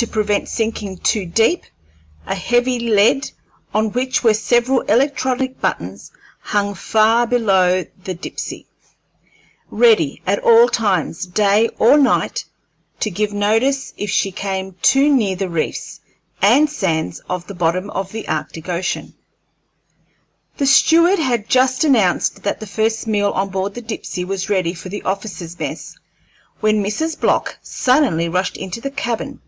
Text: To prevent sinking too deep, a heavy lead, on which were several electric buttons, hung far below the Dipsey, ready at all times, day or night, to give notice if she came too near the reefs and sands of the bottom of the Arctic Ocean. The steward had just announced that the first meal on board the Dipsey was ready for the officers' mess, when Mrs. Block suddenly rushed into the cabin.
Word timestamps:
To 0.00 0.06
prevent 0.06 0.48
sinking 0.48 0.98
too 0.98 1.26
deep, 1.26 1.64
a 2.24 2.36
heavy 2.36 2.78
lead, 2.78 3.32
on 3.74 3.90
which 3.90 4.22
were 4.22 4.32
several 4.32 4.82
electric 4.82 5.60
buttons, 5.60 6.12
hung 6.38 6.76
far 6.76 7.26
below 7.26 7.84
the 8.04 8.14
Dipsey, 8.14 8.68
ready 9.72 10.22
at 10.24 10.38
all 10.38 10.68
times, 10.68 11.26
day 11.26 11.66
or 11.80 11.96
night, 11.98 12.44
to 13.00 13.10
give 13.10 13.32
notice 13.32 13.92
if 13.96 14.08
she 14.08 14.30
came 14.30 14.76
too 14.82 15.12
near 15.12 15.34
the 15.34 15.48
reefs 15.50 15.98
and 16.40 16.70
sands 16.70 17.20
of 17.28 17.48
the 17.48 17.54
bottom 17.54 17.90
of 17.90 18.12
the 18.12 18.28
Arctic 18.28 18.68
Ocean. 18.68 19.14
The 20.58 20.66
steward 20.66 21.18
had 21.18 21.48
just 21.48 21.82
announced 21.82 22.44
that 22.44 22.60
the 22.60 22.68
first 22.68 23.08
meal 23.08 23.32
on 23.32 23.48
board 23.48 23.74
the 23.74 23.82
Dipsey 23.82 24.24
was 24.24 24.48
ready 24.48 24.74
for 24.74 24.90
the 24.90 25.02
officers' 25.02 25.58
mess, 25.58 25.96
when 26.60 26.84
Mrs. 26.84 27.18
Block 27.20 27.58
suddenly 27.64 28.28
rushed 28.28 28.56
into 28.56 28.80
the 28.80 28.92
cabin. 28.92 29.40